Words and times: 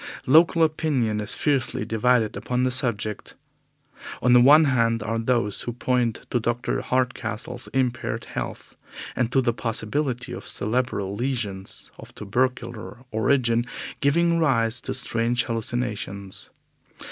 Local 0.25 0.63
opinion 0.63 1.21
is 1.21 1.35
fiercely 1.35 1.85
divided 1.85 2.35
upon 2.35 2.63
the 2.63 2.71
subject. 2.71 3.35
On 4.19 4.33
the 4.33 4.41
one 4.41 4.63
hand 4.63 5.03
are 5.03 5.19
those 5.19 5.61
who 5.61 5.73
point 5.73 6.25
to 6.31 6.39
Dr. 6.39 6.81
Hardcastle's 6.81 7.67
impaired 7.71 8.25
health, 8.25 8.75
and 9.15 9.31
to 9.31 9.41
the 9.41 9.53
possibility 9.53 10.31
of 10.31 10.47
cerebral 10.47 11.13
lesions 11.13 11.91
of 11.99 12.15
tubercular 12.15 13.05
origin 13.11 13.67
giving 13.99 14.39
rise 14.39 14.81
to 14.81 14.95
strange 14.95 15.43
hallucinations. 15.43 16.49